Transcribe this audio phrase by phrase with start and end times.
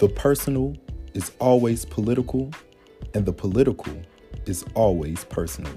[0.00, 0.76] The personal
[1.12, 2.50] is always political,
[3.14, 3.92] and the political
[4.44, 5.72] is always personal.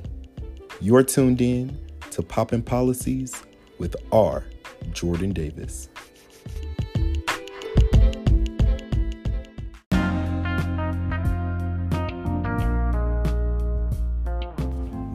[0.82, 1.78] You're tuned in
[2.12, 3.44] to Poppin' Policies
[3.78, 4.44] with R.
[4.92, 5.90] Jordan Davis.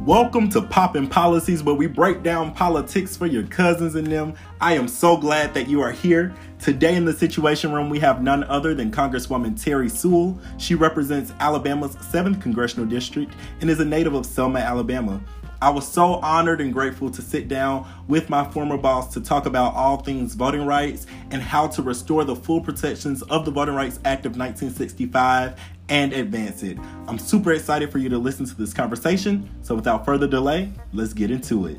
[0.07, 4.35] Welcome to Poppin' Policies, where we break down politics for your cousins and them.
[4.61, 6.35] I am so glad that you are here.
[6.58, 10.36] Today in the Situation Room, we have none other than Congresswoman Terri Sewell.
[10.58, 15.21] She represents Alabama's 7th Congressional District and is a native of Selma, Alabama.
[15.63, 19.46] I was so honored and grateful to sit down with my former boss to talk
[19.46, 23.77] about all things voting rights and how to restore the full protections of the Voting
[23.77, 25.55] Rights Act of 1965
[25.93, 26.79] and advance it.
[27.07, 29.49] I'm super excited for you to listen to this conversation.
[29.61, 31.79] So without further delay, let's get into it.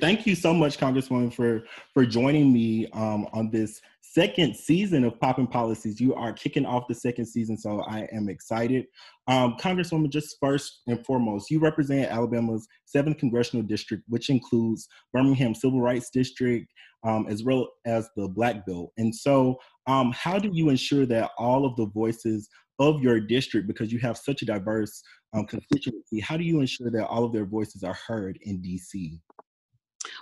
[0.00, 1.62] Thank you so much, Congresswoman, for
[1.94, 6.00] for joining me um, on this second season of Poppin' Policies.
[6.00, 8.86] You are kicking off the second season, so I am excited.
[9.28, 15.54] Um, Congresswoman, just first and foremost, you represent Alabama's seventh congressional district, which includes Birmingham
[15.54, 16.66] Civil Rights District,
[17.04, 18.92] um, as well as the Black Belt.
[18.98, 22.48] And so, um, how do you ensure that all of the voices
[22.78, 26.90] of your district, because you have such a diverse um, constituency, how do you ensure
[26.90, 29.18] that all of their voices are heard in DC?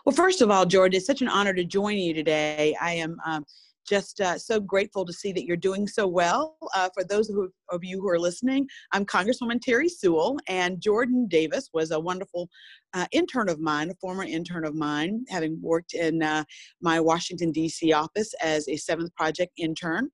[0.04, 2.76] Well, first of all, George, it's such an honor to join you today.
[2.80, 3.44] I am um,
[3.86, 6.56] just uh, so grateful to see that you're doing so well.
[6.74, 11.26] Uh, for those who, of you who are listening, I'm Congresswoman Terri Sewell, and Jordan
[11.28, 12.48] Davis was a wonderful
[12.94, 16.44] uh, intern of mine, a former intern of mine, having worked in uh,
[16.80, 17.92] my Washington, D.C.
[17.92, 20.08] office as a seventh project intern.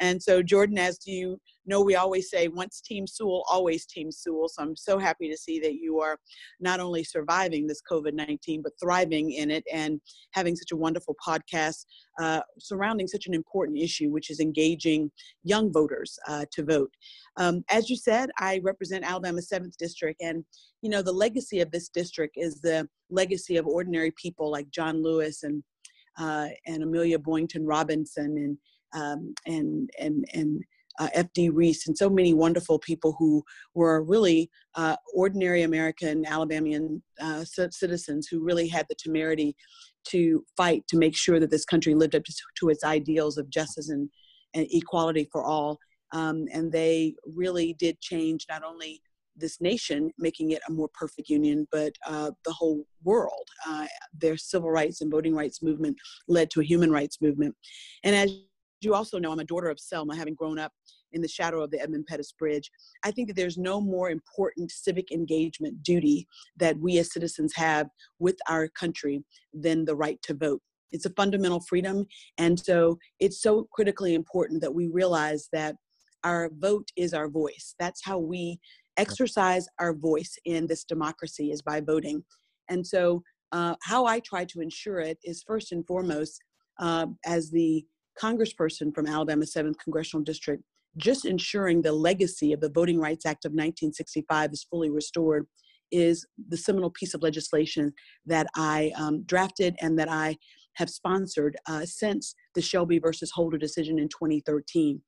[0.00, 4.48] And so, Jordan, as you know, we always say once Team Sewell, always Team Sewell.
[4.48, 6.18] So I'm so happy to see that you are
[6.60, 10.00] not only surviving this COVID 19, but thriving in it and
[10.32, 11.86] having such a wonderful podcast
[12.20, 15.10] uh, surrounding such an important issue, which is engaging
[15.44, 16.90] young voters uh, to vote.
[17.36, 20.44] Um, as you said, I represent Alabama's 7th District, and
[20.82, 25.02] you know, the legacy of this district is the legacy of ordinary people like John
[25.02, 25.62] Lewis and
[26.18, 28.58] uh, and Amelia Boynton Robinson and
[28.94, 30.62] um, and and and
[30.98, 31.50] uh, F.D.
[31.50, 33.42] Reese, and so many wonderful people who
[33.74, 39.54] were really uh, ordinary American Alabamian uh, citizens who really had the temerity
[40.08, 43.50] to fight to make sure that this country lived up to, to its ideals of
[43.50, 44.08] justice and,
[44.54, 45.78] and equality for all.
[46.12, 49.02] Um, and they really did change not only
[49.36, 53.48] this nation, making it a more perfect union, but uh, the whole world.
[53.68, 53.86] Uh,
[54.18, 55.96] their civil rights and voting rights movement
[56.28, 57.54] led to a human rights movement.
[58.02, 58.30] And as
[58.80, 60.72] you also know, I'm a daughter of Selma, having grown up
[61.12, 62.70] in the shadow of the Edmund Pettus Bridge.
[63.04, 66.26] I think that there's no more important civic engagement duty
[66.56, 67.88] that we as citizens have
[68.18, 70.60] with our country than the right to vote.
[70.92, 72.06] It's a fundamental freedom.
[72.38, 75.76] And so it's so critically important that we realize that
[76.24, 77.74] our vote is our voice.
[77.78, 78.58] That's how we
[78.96, 82.24] exercise our voice in this democracy is by voting.
[82.68, 83.22] And so
[83.52, 86.40] uh, how I try to ensure it is first and foremost
[86.80, 87.84] uh, as the
[88.20, 90.62] congressperson from Alabama's 7th Congressional District,
[90.96, 95.46] just ensuring the legacy of the Voting Rights Act of 1965 is fully restored
[95.92, 97.92] is the seminal piece of legislation
[98.24, 100.36] that I um, drafted and that I
[100.74, 105.00] have sponsored uh, since the Shelby versus Holder decision in 2013.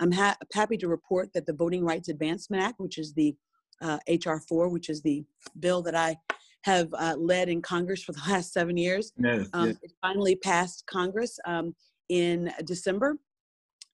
[0.00, 3.34] I'm ha- happy to report that the Voting Rights Advancement Act, which is the
[3.80, 5.24] uh, HR 4, which is the
[5.60, 6.16] bill that I
[6.64, 9.76] have uh, led in Congress for the last seven years, yes, um, yes.
[9.82, 11.38] it finally passed Congress.
[11.46, 11.74] Um,
[12.08, 13.16] in December.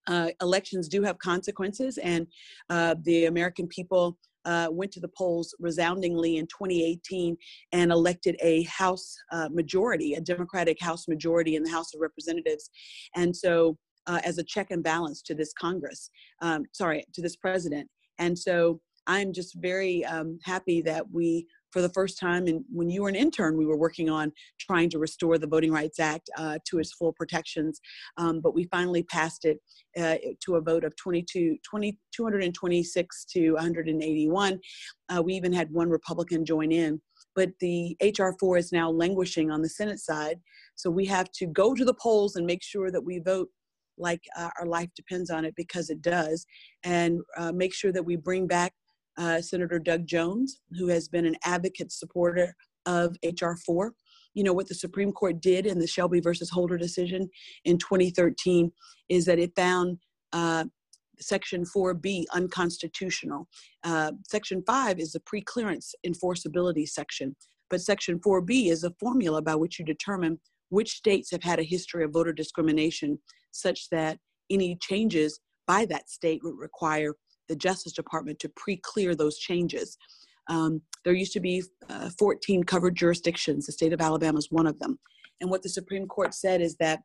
[0.07, 2.27] Uh, elections do have consequences, and
[2.71, 7.37] uh, the American people uh, went to the polls resoundingly in 2018
[7.73, 12.71] and elected a House uh, majority, a Democratic House majority in the House of Representatives.
[13.15, 13.77] And so,
[14.07, 16.11] uh, as a check and balance to this Congress,
[16.41, 17.89] um, sorry, to this president.
[18.19, 22.47] And so, I'm just very um, happy that we for the first time.
[22.47, 25.73] And when you were an intern, we were working on trying to restore the Voting
[25.73, 27.81] Rights Act uh, to its full protections.
[28.17, 29.59] Um, but we finally passed it
[29.99, 34.59] uh, to a vote of 22, 20, 226 to 181.
[35.09, 37.01] Uh, we even had one Republican join in.
[37.37, 40.41] But the HR 4 is now languishing on the Senate side.
[40.75, 43.49] So we have to go to the polls and make sure that we vote
[44.01, 46.47] like uh, our life depends on it because it does,
[46.85, 48.73] and uh, make sure that we bring back
[49.19, 52.55] uh, Senator Doug Jones, who has been an advocate supporter
[52.87, 53.57] of H.R.
[53.57, 53.93] 4.
[54.35, 57.29] You know, what the Supreme Court did in the Shelby versus Holder decision
[57.65, 58.71] in 2013
[59.09, 59.99] is that it found
[60.33, 60.65] uh,
[61.21, 63.49] Section 4B unconstitutional.
[63.85, 67.37] Uh, section 5 is the preclearance enforceability section,
[67.69, 70.39] but Section 4B is a formula by which you determine
[70.71, 73.19] which states have had a history of voter discrimination
[73.51, 74.19] such that
[74.51, 77.15] any changes by that state would require
[77.51, 79.99] the Justice Department to pre-clear those changes.
[80.49, 83.67] Um, there used to be uh, 14 covered jurisdictions.
[83.67, 84.99] The state of Alabama is one of them.
[85.41, 87.01] And what the Supreme Court said is that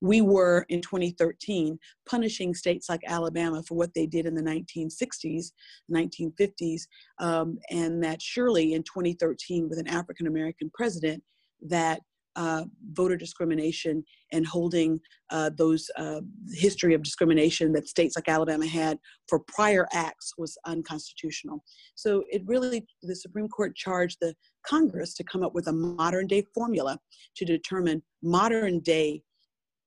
[0.00, 1.78] we were in 2013
[2.08, 5.50] punishing states like Alabama for what they did in the 1960s,
[5.92, 6.82] 1950s,
[7.18, 11.22] um, and that surely in 2013 with an African American president,
[11.62, 12.00] that
[12.38, 15.00] uh, voter discrimination and holding
[15.30, 16.20] uh, those uh,
[16.52, 18.96] history of discrimination that states like Alabama had
[19.28, 21.64] for prior acts was unconstitutional.
[21.96, 26.28] So it really, the Supreme Court charged the Congress to come up with a modern
[26.28, 26.96] day formula
[27.36, 29.20] to determine modern day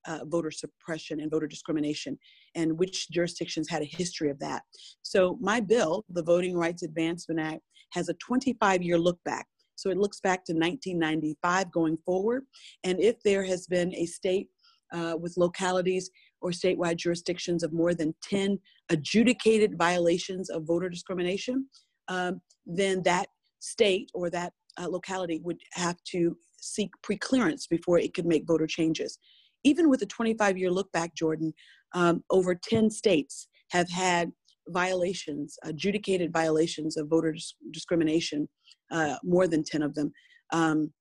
[0.05, 2.17] uh, voter suppression and voter discrimination
[2.55, 4.63] and which jurisdictions had a history of that.
[5.03, 7.61] So my bill, the Voting Rights Advancement Act,
[7.93, 9.47] has a 25 year look back
[9.81, 12.43] so it looks back to 1995 going forward.
[12.83, 14.47] And if there has been a state
[14.93, 16.11] uh, with localities
[16.41, 21.65] or statewide jurisdictions of more than 10 adjudicated violations of voter discrimination,
[22.09, 23.27] um, then that
[23.59, 28.67] state or that uh, locality would have to seek preclearance before it could make voter
[28.67, 29.17] changes.
[29.63, 31.53] Even with a 25 year look back, Jordan,
[31.93, 34.31] um, over 10 states have had
[34.69, 38.47] violations, adjudicated violations of voter dis- discrimination
[38.91, 40.11] uh, more than 10 of them.
[40.51, 40.91] Um,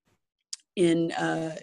[0.76, 1.56] in uh,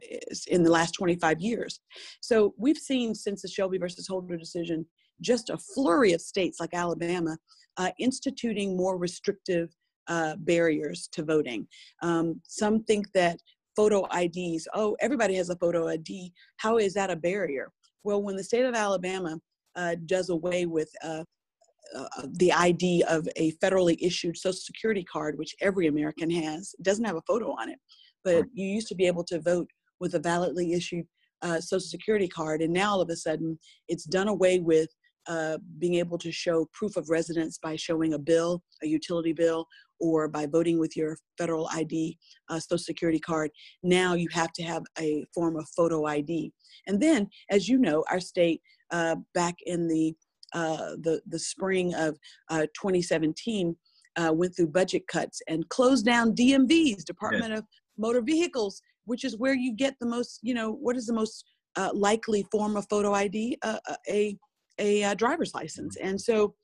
[0.48, 1.80] in the last 25 years.
[2.22, 4.86] So we've seen since the Shelby versus Holder decision,
[5.22, 7.38] just a flurry of states like Alabama
[7.78, 9.74] uh, instituting more restrictive
[10.08, 11.68] uh, barriers to voting.
[12.02, 13.40] Um, some think that
[13.76, 16.34] photo IDs, oh, everybody has a photo ID.
[16.58, 17.72] How is that a barrier?
[18.04, 19.40] Well, when the state of Alabama
[19.76, 20.90] uh, does away with
[21.96, 26.74] uh, uh, the ID of a federally issued Social Security card, which every American has.
[26.78, 27.80] It doesn't have a photo on it,
[28.24, 29.70] but you used to be able to vote
[30.00, 31.06] with a validly issued
[31.42, 33.58] uh, Social Security card, and now all of a sudden
[33.88, 34.90] it's done away with
[35.28, 39.68] uh, being able to show proof of residence by showing a bill, a utility bill,
[40.00, 42.18] or by voting with your federal ID,
[42.50, 43.52] uh, Social Security card.
[43.84, 46.52] Now you have to have a form of photo ID.
[46.88, 48.62] And then, as you know, our state
[48.92, 50.16] uh, back in the
[50.54, 52.18] uh, the, the spring of
[52.50, 53.76] uh, 2017
[54.18, 57.66] uh, went through budget cuts and closed down DMVs, Department of
[57.98, 61.46] Motor Vehicles, which is where you get the most, you know, what is the most
[61.76, 63.58] uh, likely form of photo ID?
[63.62, 63.78] Uh,
[64.10, 64.38] a,
[64.80, 65.96] a, a driver's license.
[65.98, 66.56] And so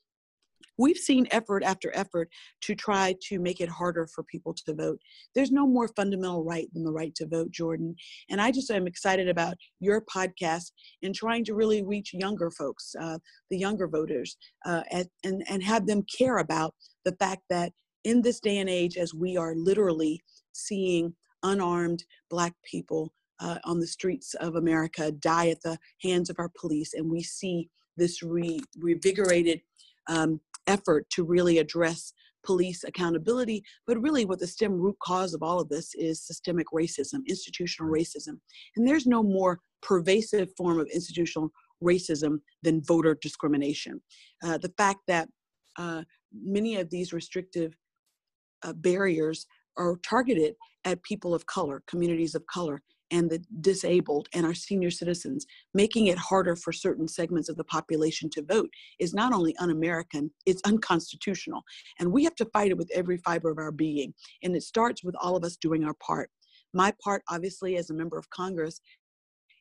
[0.77, 2.29] we've seen effort after effort
[2.61, 4.99] to try to make it harder for people to vote.
[5.35, 7.95] There's no more fundamental right than the right to vote, Jordan.
[8.29, 10.71] And I just am excited about your podcast
[11.01, 13.17] and trying to really reach younger folks, uh,
[13.49, 16.73] the younger voters, uh, and, and, and have them care about
[17.05, 17.71] the fact that
[18.03, 20.21] in this day and age, as we are literally
[20.53, 26.37] seeing unarmed Black people uh, on the streets of America die at the hands of
[26.39, 29.61] our police, and we see this re- revigorated
[30.07, 32.13] um, effort to really address
[32.45, 33.63] police accountability.
[33.87, 37.91] But really, what the stem root cause of all of this is systemic racism, institutional
[37.91, 38.39] racism.
[38.75, 41.49] And there's no more pervasive form of institutional
[41.83, 44.01] racism than voter discrimination.
[44.43, 45.27] Uh, the fact that
[45.77, 47.73] uh, many of these restrictive
[48.63, 49.45] uh, barriers
[49.77, 50.53] are targeted
[50.85, 52.81] at people of color, communities of color,
[53.13, 57.63] and the disabled and our senior citizens, making it harder for certain segments of the
[57.63, 61.61] population to vote is not only un American, it's unconstitutional.
[61.99, 64.15] And we have to fight it with every fiber of our being.
[64.41, 66.31] And it starts with all of us doing our part.
[66.73, 68.81] My part, obviously, as a member of Congress,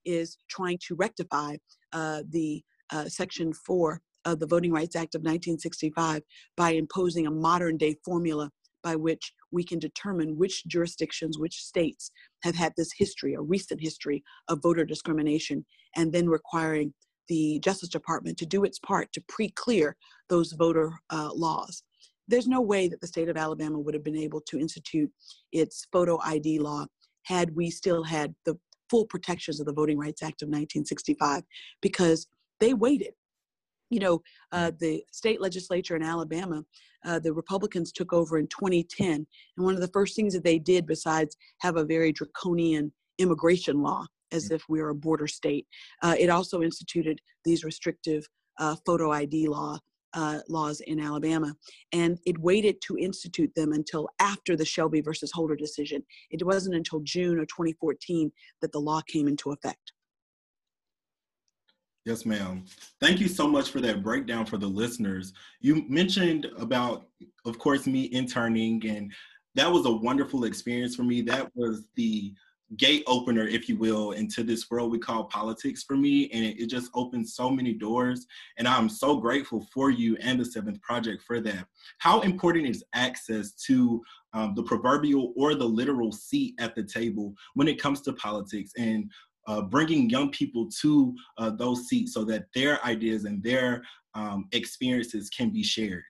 [0.07, 1.57] is trying to rectify
[1.93, 6.23] uh, the uh, Section 4 of the Voting Rights Act of 1965
[6.57, 8.51] by imposing a modern day formula
[8.83, 12.11] by which we can determine which jurisdictions, which states
[12.43, 15.65] have had this history, a recent history of voter discrimination,
[15.97, 16.93] and then requiring
[17.29, 19.97] the Justice Department to do its part to pre clear
[20.29, 21.83] those voter uh, laws.
[22.29, 25.11] There's no way that the state of Alabama would have been able to institute
[25.53, 26.87] its photo ID law
[27.25, 28.59] had we still had the
[28.91, 31.43] full protections of the Voting Rights Act of 1965
[31.81, 32.27] because
[32.61, 33.15] they waited
[33.93, 34.23] you know,
[34.53, 36.65] uh, the state legislature in Alabama,
[37.05, 39.11] uh, the Republicans took over in 2010.
[39.11, 43.83] And one of the first things that they did, besides have a very draconian immigration
[43.83, 44.55] law, as mm.
[44.55, 45.67] if we were a border state,
[46.03, 48.27] uh, it also instituted these restrictive
[48.59, 49.79] uh, photo ID law.
[50.15, 51.55] Uh, laws in Alabama,
[51.93, 56.03] and it waited to institute them until after the Shelby versus Holder decision.
[56.29, 58.31] It wasn't until June of 2014
[58.61, 59.93] that the law came into effect.
[62.05, 62.65] Yes, ma'am.
[63.01, 65.33] Thank you so much for that breakdown for the listeners.
[65.61, 67.07] You mentioned about,
[67.45, 69.13] of course, me interning, and
[69.55, 71.21] that was a wonderful experience for me.
[71.23, 72.35] That was the
[72.77, 76.31] gate opener, if you will, into this world we call politics for me.
[76.31, 78.27] And it, just opened so many doors.
[78.57, 81.67] And I'm so grateful for you and the Seventh Project for that.
[81.99, 87.35] How important is access to um, the proverbial or the literal seat at the table
[87.55, 89.11] when it comes to politics and
[89.47, 93.83] uh, bringing young people to uh, those seats so that their ideas and their
[94.15, 96.05] um, experiences can be shared?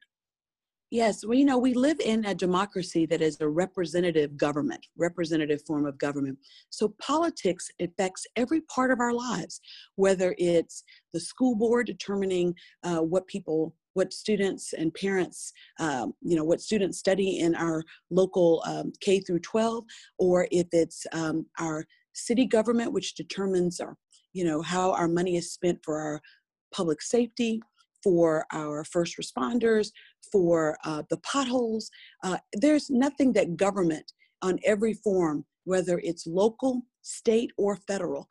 [0.93, 5.63] Yes, well, you know, we live in a democracy that is a representative government, representative
[5.67, 6.37] form of government.
[6.69, 9.59] So politics affects every part of our lives,
[9.97, 10.85] whether it's
[11.15, 16.61] the school board determining uh, what people, what students and parents, um, you know, what
[16.61, 19.85] students study in our local um, K through 12,
[20.19, 23.97] or if it's um, our city government, which determines our,
[24.33, 26.21] you know, how our money is spent for our
[26.75, 27.61] public safety,
[28.03, 29.91] for our first responders,
[30.31, 31.91] for uh, the potholes.
[32.25, 38.27] Uh, there's nothing that government on every form, whether it's local, state, or federal,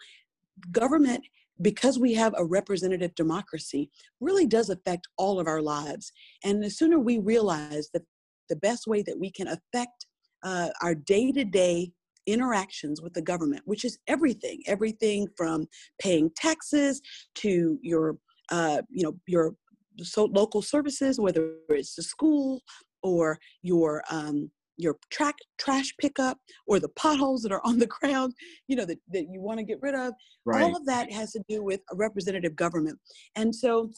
[0.71, 1.23] government,
[1.61, 6.11] because we have a representative democracy, really does affect all of our lives.
[6.43, 8.03] And the sooner we realize that
[8.49, 10.07] the best way that we can affect
[10.43, 11.91] uh, our day to day
[12.27, 15.67] interactions with the government, which is everything, everything from
[15.99, 17.01] paying taxes
[17.35, 18.17] to your,
[18.51, 19.55] uh, you know, your
[20.03, 22.61] so local services, whether it's the school
[23.03, 26.37] or your um, your track trash pickup
[26.67, 28.33] or the potholes that are on the ground,
[28.67, 30.13] you know, that, that you want to get rid of.
[30.45, 30.63] Right.
[30.63, 32.99] All of that has to do with a representative government.
[33.35, 33.91] And so,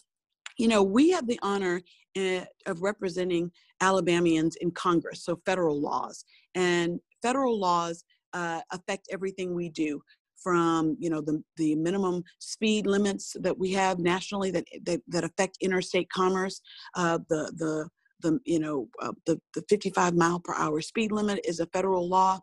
[0.58, 1.82] you know, we have the honor
[2.18, 3.52] uh, of representing
[3.82, 6.24] Alabamians in Congress, so federal laws.
[6.56, 10.02] And federal laws uh, affect everything we do
[10.42, 15.24] from you know the, the minimum speed limits that we have nationally that that, that
[15.24, 16.60] affect interstate commerce
[16.96, 17.88] uh, the the
[18.24, 22.10] the you know uh, the, the 55 mile per hour speed limit is a federal
[22.10, 22.40] law.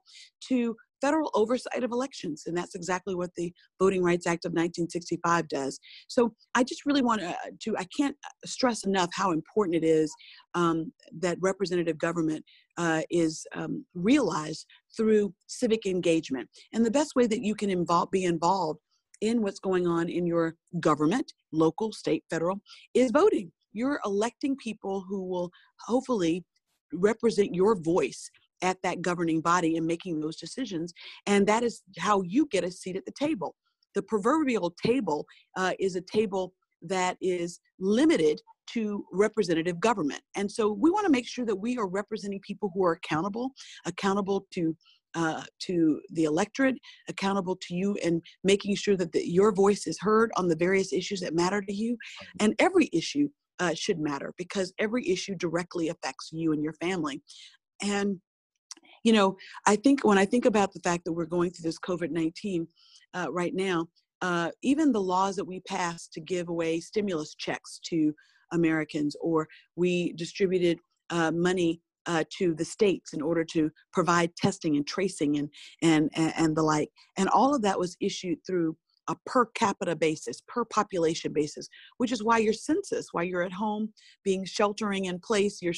[0.48, 5.48] To federal oversight of elections and that's exactly what the voting rights act of 1965
[5.48, 5.78] does
[6.08, 10.12] so i just really want to, to i can't stress enough how important it is
[10.54, 12.44] um, that representative government
[12.80, 14.66] uh, is um, realized
[14.96, 16.48] through civic engagement.
[16.72, 18.80] And the best way that you can involve, be involved
[19.20, 22.60] in what's going on in your government, local, state, federal,
[22.94, 23.52] is voting.
[23.72, 26.42] You're electing people who will hopefully
[26.94, 28.30] represent your voice
[28.62, 30.92] at that governing body and making those decisions.
[31.26, 33.54] And that is how you get a seat at the table.
[33.94, 35.26] The proverbial table
[35.56, 36.52] uh, is a table
[36.82, 38.40] that is limited
[38.72, 40.22] to representative government.
[40.36, 43.50] And so we want to make sure that we are representing people who are accountable,
[43.86, 44.76] accountable to
[45.16, 46.76] uh, to the electorate,
[47.08, 50.92] accountable to you, and making sure that the, your voice is heard on the various
[50.92, 51.96] issues that matter to you.
[52.38, 57.20] And every issue uh, should matter because every issue directly affects you and your family.
[57.82, 58.20] And
[59.02, 61.78] you know, I think when I think about the fact that we're going through this
[61.78, 62.66] COVID 19
[63.14, 63.86] uh, right now,
[64.22, 68.14] uh, even the laws that we passed to give away stimulus checks to
[68.52, 70.78] Americans, or we distributed
[71.10, 75.48] uh, money uh, to the states in order to provide testing and tracing and,
[75.82, 76.90] and, and the like.
[77.16, 78.76] And all of that was issued through
[79.10, 83.52] a per capita basis, per population basis, which is why your census, why you're at
[83.52, 83.92] home
[84.24, 85.74] being sheltering in place, you're,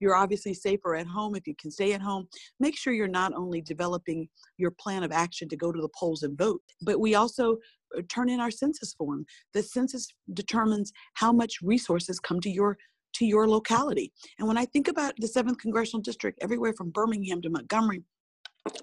[0.00, 2.28] you're obviously safer at home if you can stay at home.
[2.60, 6.22] Make sure you're not only developing your plan of action to go to the polls
[6.22, 7.56] and vote, but we also
[7.96, 9.24] uh, turn in our census form.
[9.52, 12.76] The census determines how much resources come to your
[13.14, 14.12] to your locality.
[14.40, 18.02] And when I think about the 7th congressional district everywhere from Birmingham to Montgomery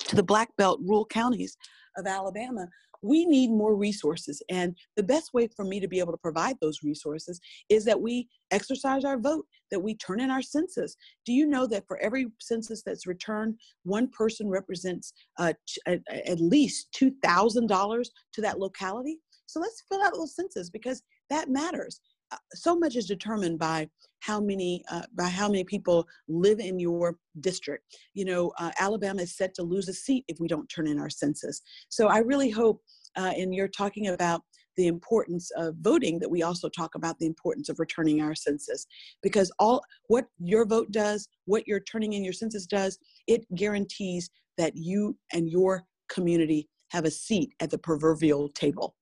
[0.07, 1.57] to the black belt rural counties
[1.97, 2.67] of Alabama,
[3.01, 4.41] we need more resources.
[4.49, 7.39] And the best way for me to be able to provide those resources
[7.69, 10.95] is that we exercise our vote, that we turn in our census.
[11.25, 15.53] Do you know that for every census that's returned, one person represents uh,
[15.87, 19.19] at, at least $2,000 to that locality?
[19.47, 21.99] So let's fill out those census because that matters.
[22.31, 23.87] Uh, so much is determined by
[24.21, 27.83] how many uh, by how many people live in your district.
[28.13, 30.99] You know, uh, Alabama is set to lose a seat if we don't turn in
[30.99, 31.61] our census.
[31.89, 32.81] So I really hope,
[33.17, 34.41] uh, and you're talking about
[34.77, 38.85] the importance of voting that we also talk about the importance of returning our census
[39.21, 42.97] because all what your vote does what you're turning in your census does
[43.27, 48.95] it guarantees that you and your community have a seat at the proverbial table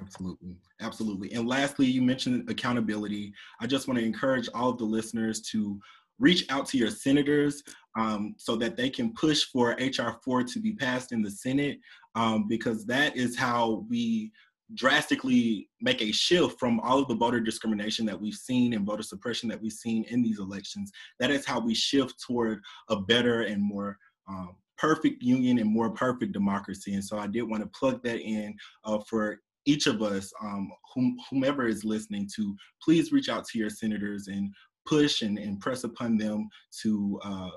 [0.00, 0.56] Absolutely.
[0.80, 1.32] Absolutely.
[1.32, 3.32] And lastly, you mentioned accountability.
[3.60, 5.78] I just want to encourage all of the listeners to
[6.18, 7.62] reach out to your senators
[7.96, 11.78] um, so that they can push for HR 4 to be passed in the Senate
[12.14, 14.32] um, because that is how we
[14.74, 19.02] drastically make a shift from all of the voter discrimination that we've seen and voter
[19.02, 20.90] suppression that we've seen in these elections.
[21.20, 23.98] That is how we shift toward a better and more
[24.28, 26.94] um, perfect union and more perfect democracy.
[26.94, 30.70] And so I did want to plug that in uh, for each of us, um,
[30.94, 34.52] whom, whomever is listening, to please reach out to your senators and
[34.86, 36.48] push and, and press upon them
[36.82, 37.50] to uh,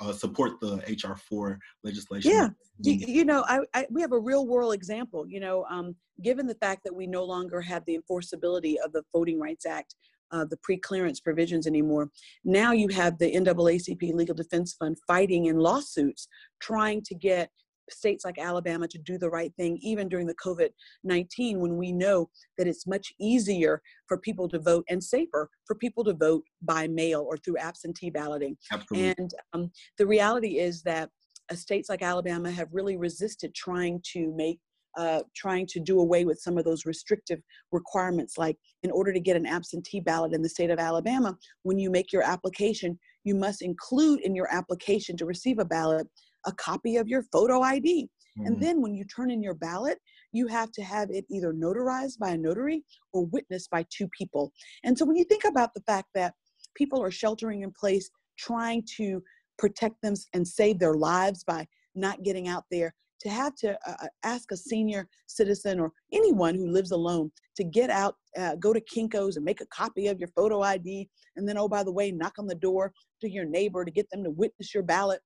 [0.00, 2.30] uh, support the HR four legislation.
[2.30, 2.48] Yeah,
[2.80, 5.26] you, you know, I, I, we have a real world example.
[5.26, 9.02] You know, um, given the fact that we no longer have the enforceability of the
[9.12, 9.94] Voting Rights Act,
[10.32, 12.10] uh, the pre-clearance provisions anymore.
[12.44, 16.26] Now you have the NAACP Legal Defense Fund fighting in lawsuits,
[16.60, 17.50] trying to get
[17.90, 20.70] states like Alabama to do the right thing, even during the COVID
[21.04, 25.76] 19, when we know that it's much easier for people to vote and safer for
[25.76, 28.56] people to vote by mail or through absentee balloting.
[28.72, 29.14] Absolutely.
[29.18, 31.10] And um, the reality is that
[31.50, 34.60] uh, states like Alabama have really resisted trying to make
[34.96, 37.40] uh, trying to do away with some of those restrictive
[37.72, 38.38] requirements.
[38.38, 41.90] Like, in order to get an absentee ballot in the state of Alabama, when you
[41.90, 46.06] make your application, you must include in your application to receive a ballot
[46.46, 48.08] a copy of your photo ID.
[48.38, 48.46] Mm-hmm.
[48.46, 49.98] And then when you turn in your ballot,
[50.32, 54.52] you have to have it either notarized by a notary or witnessed by two people.
[54.82, 56.34] And so when you think about the fact that
[56.74, 59.22] people are sheltering in place, trying to
[59.58, 63.94] protect them and save their lives by not getting out there, to have to uh,
[64.02, 68.72] uh ask a senior citizen or anyone who lives alone to get out, uh, go
[68.72, 71.92] to Kinko's and make a copy of your photo ID, and then, oh, by the
[71.92, 75.20] way, knock on the door to your neighbor to get them to witness your ballot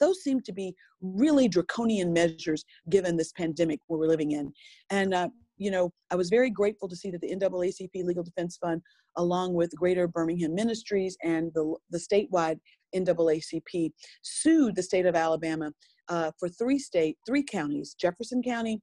[0.00, 4.52] those seem to be really draconian measures given this pandemic we're living in.
[4.90, 8.56] And, uh, you know, I was very grateful to see that the NAACP Legal Defense
[8.56, 8.82] Fund,
[9.16, 12.58] along with Greater Birmingham Ministries and the, the statewide
[12.94, 15.72] NAACP, sued the state of Alabama
[16.08, 18.80] uh, for three state, three counties, Jefferson County,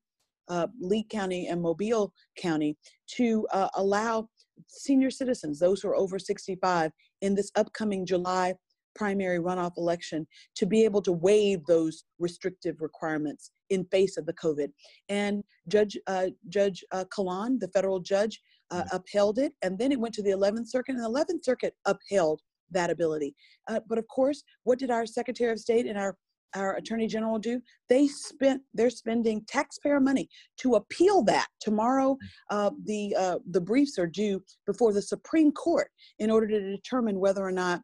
[0.48, 2.78] uh, Lee County, and Mobile County,
[3.16, 4.28] to uh, allow
[4.68, 6.92] senior citizens, those who are over 65,
[7.22, 8.54] in this upcoming July
[8.96, 14.34] primary runoff election to be able to waive those restrictive requirements in face of the
[14.34, 14.70] COVID.
[15.10, 18.40] And Judge uh, Judge uh, Kallon, the federal judge,
[18.72, 21.76] uh, upheld it, and then it went to the 11th Circuit, and the 11th Circuit
[21.86, 23.36] upheld that ability.
[23.68, 26.18] Uh, but of course, what did our Secretary of State and our
[26.56, 32.18] our attorney general do they spent they're spending taxpayer money to appeal that tomorrow
[32.50, 37.20] uh, the uh, the briefs are due before the supreme court in order to determine
[37.20, 37.82] whether or not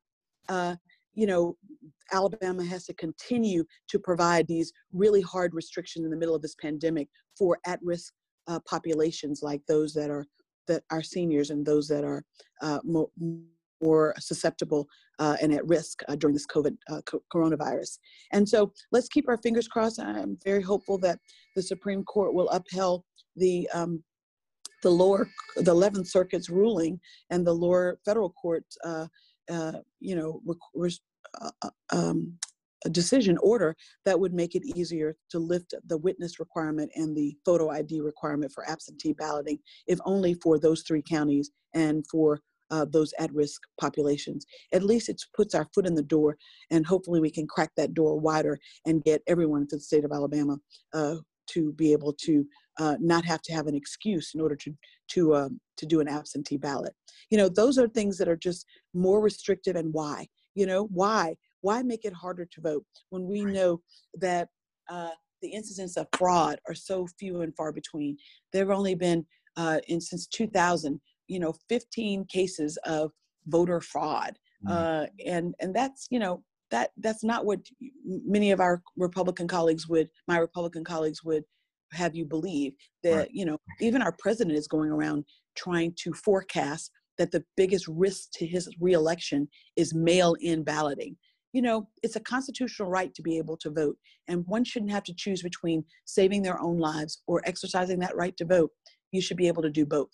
[0.49, 0.75] uh,
[1.17, 1.57] you know,
[2.13, 6.55] Alabama has to continue to provide these really hard restrictions in the middle of this
[6.61, 8.13] pandemic for at-risk
[8.47, 10.25] uh, populations like those that are
[10.67, 12.23] that are seniors and those that are
[12.61, 13.09] uh, more,
[13.81, 14.85] more susceptible
[15.17, 17.97] uh, and at risk uh, during this COVID uh, co- coronavirus.
[18.33, 19.99] And so let's keep our fingers crossed.
[19.99, 21.19] I'm very hopeful that
[21.55, 23.03] the Supreme Court will upheld
[23.37, 24.03] the um,
[24.83, 26.99] the lower the 11th Circuit's ruling
[27.31, 29.07] and the lower federal court uh,
[29.49, 30.41] uh, you know,
[31.41, 32.37] uh, uh, um,
[32.85, 37.35] a decision order that would make it easier to lift the witness requirement and the
[37.43, 42.85] photo ID requirement for absentee balloting, if only for those three counties and for uh,
[42.85, 44.45] those at-risk populations.
[44.73, 46.37] At least it puts our foot in the door,
[46.69, 50.11] and hopefully we can crack that door wider and get everyone to the state of
[50.11, 50.57] Alabama
[50.93, 51.15] uh,
[51.47, 52.45] to be able to
[52.79, 54.73] uh, not have to have an excuse in order to
[55.09, 56.93] to um, to do an absentee ballot.
[57.29, 59.75] You know, those are things that are just more restrictive.
[59.75, 60.27] And why?
[60.55, 61.35] You know, why?
[61.61, 63.81] Why make it harder to vote when we know
[64.15, 64.49] that
[64.89, 65.09] uh,
[65.41, 68.17] the incidents of fraud are so few and far between?
[68.53, 73.11] There have only been uh, in since 2000, you know, 15 cases of
[73.47, 74.71] voter fraud, mm-hmm.
[74.71, 77.59] uh, and and that's you know that that's not what
[78.03, 81.43] many of our Republican colleagues would, my Republican colleagues would
[81.93, 83.29] have you believe that right.
[83.31, 85.23] you know even our president is going around
[85.55, 91.15] trying to forecast that the biggest risk to his reelection is mail-in balloting.
[91.53, 95.03] You know it's a constitutional right to be able to vote and one shouldn't have
[95.03, 98.71] to choose between saving their own lives or exercising that right to vote.
[99.11, 100.11] You should be able to do both.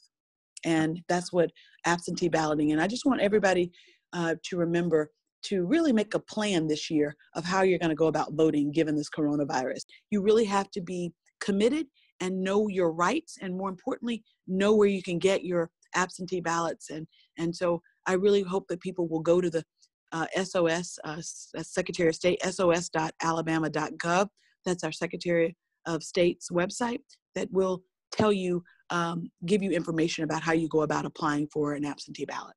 [0.64, 1.52] And that's what
[1.86, 3.72] absentee balloting and i just want everybody
[4.14, 5.12] uh, to remember
[5.44, 8.72] to really make a plan this year of how you're going to go about voting
[8.72, 9.82] given this coronavirus.
[10.10, 11.88] You really have to be committed
[12.20, 16.90] and know your rights and more importantly know where you can get your absentee ballots.
[16.90, 19.64] And and so i really hope that people will go to the
[20.12, 21.22] uh, sos uh,
[21.62, 24.28] secretary of state sos.alabama.gov
[24.66, 27.00] that's our secretary of state's website
[27.36, 31.74] that will tell you um, give you information about how you go about applying for
[31.74, 32.56] an absentee ballot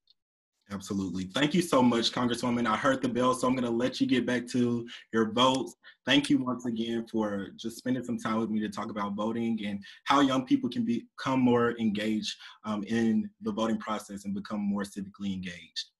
[0.72, 1.24] Absolutely.
[1.24, 2.66] Thank you so much, Congresswoman.
[2.66, 5.76] I heard the bell, so I'm going to let you get back to your votes.
[6.04, 9.60] Thank you once again for just spending some time with me to talk about voting
[9.64, 14.60] and how young people can become more engaged um, in the voting process and become
[14.60, 15.90] more civically engaged.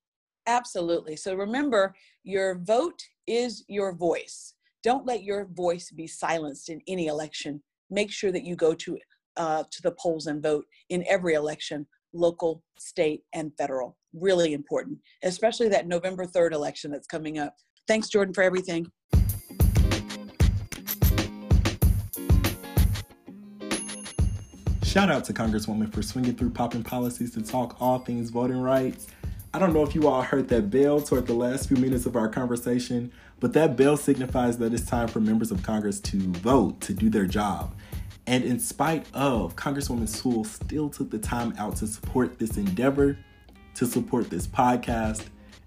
[0.48, 1.14] Absolutely.
[1.14, 4.54] So remember, your vote is your voice.
[4.82, 7.62] don't let your voice be silenced in any election.
[7.90, 8.98] Make sure that you go to
[9.36, 13.96] uh, to the polls and vote in every election, local, state, and federal.
[14.14, 17.56] Really important, especially that November 3rd election that's coming up.
[17.86, 18.90] Thanks, Jordan, for everything.
[24.82, 29.08] Shout out to Congresswoman for swinging through popping policies to talk all things voting rights.
[29.52, 32.16] I don't know if you all heard that bell toward the last few minutes of
[32.16, 36.80] our conversation, but that bell signifies that it's time for members of Congress to vote,
[36.80, 37.74] to do their job.
[38.26, 43.16] And in spite of, Congresswoman Sewell still took the time out to support this endeavor,
[43.74, 45.26] to support this podcast,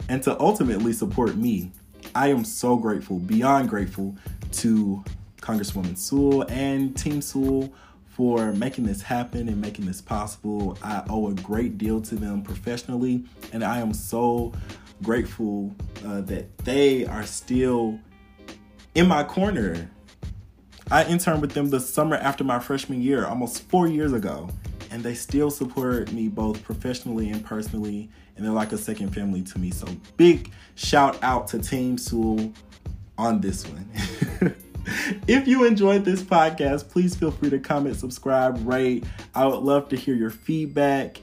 [0.10, 1.72] and to ultimately support me.
[2.16, 4.16] I am so grateful, beyond grateful,
[4.54, 5.04] to
[5.42, 7.72] Congresswoman Sewell and Team Sewell
[8.08, 10.78] for making this happen and making this possible.
[10.84, 14.52] I owe a great deal to them professionally, and I am so
[15.02, 15.74] grateful
[16.06, 17.98] uh, that they are still
[18.96, 19.90] in my corner
[20.92, 24.50] I interned with them the summer after my freshman year, almost four years ago,
[24.90, 29.44] and they still support me both professionally and personally, and they're like a second family
[29.44, 29.70] to me.
[29.70, 32.52] So big shout out to Team Sewell
[33.20, 33.88] on this one.
[35.28, 39.04] if you enjoyed this podcast, please feel free to comment, subscribe, rate.
[39.36, 41.20] I would love to hear your feedback.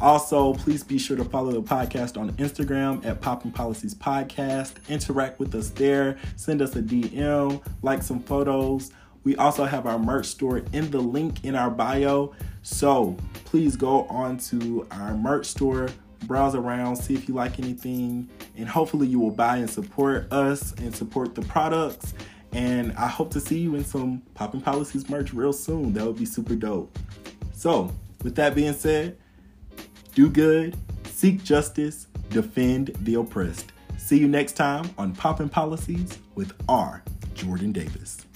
[0.00, 4.72] Also, please be sure to follow the podcast on Instagram at Popping Policies Podcast.
[4.88, 6.16] Interact with us there.
[6.36, 8.92] Send us a DM, like some photos.
[9.24, 12.34] We also have our merch store in the link in our bio.
[12.62, 15.90] So please go on to our merch store,
[16.26, 20.72] browse around, see if you like anything, and hopefully you will buy and support us
[20.78, 22.14] and support the products.
[22.52, 25.92] And I hope to see you in some Popping Policies merch real soon.
[25.92, 26.98] That would be super dope.
[27.52, 29.18] So, with that being said,
[30.10, 33.72] do good, seek justice, defend the oppressed.
[33.98, 37.02] See you next time on Popping Policies with R.
[37.34, 38.26] Jordan Davis.